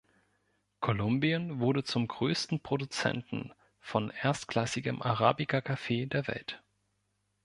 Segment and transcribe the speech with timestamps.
[0.79, 6.63] Kolumbien wurde zum größten Produzenten von erstklassigem Arabica-Kaffee der Welt.